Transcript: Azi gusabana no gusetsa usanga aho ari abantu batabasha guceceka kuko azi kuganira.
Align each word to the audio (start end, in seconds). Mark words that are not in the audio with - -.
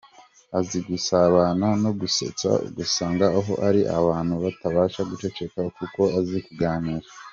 Azi 0.57 0.77
gusabana 0.87 1.67
no 1.83 1.91
gusetsa 1.99 2.47
usanga 2.83 3.25
aho 3.39 3.53
ari 3.67 3.81
abantu 3.99 4.33
batabasha 4.43 5.01
guceceka 5.09 5.59
kuko 5.77 6.01
azi 6.19 6.39
kuganira. 6.45 7.07